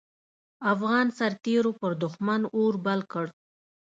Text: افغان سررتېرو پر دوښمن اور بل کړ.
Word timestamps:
افغان 0.73 1.05
سررتېرو 1.17 1.71
پر 1.79 1.91
دوښمن 2.01 2.41
اور 2.55 2.73
بل 2.85 2.99
کړ. 3.11 3.25